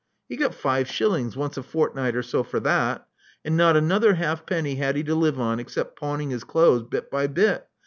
He 0.27 0.35
got 0.35 0.55
five 0.55 0.87
shillings 0.87 1.37
once 1.37 1.57
a 1.57 1.61
fortnight 1.61 2.15
or 2.15 2.23
so 2.23 2.41
for 2.41 2.59
that; 2.61 3.07
and 3.45 3.55
not 3.55 3.77
another 3.77 4.15
half 4.15 4.47
penny 4.47 4.73
had 4.73 4.95
he 4.95 5.03
to 5.03 5.13
live 5.13 5.39
on 5.39 5.59
except 5.59 5.95
pawning 5.95 6.31
his 6.31 6.43
clothes 6.43 6.81
bit 6.81 7.11
by 7.11 7.27
bit. 7.27 7.67